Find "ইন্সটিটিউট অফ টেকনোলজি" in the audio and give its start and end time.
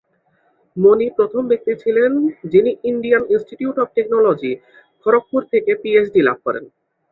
3.33-4.51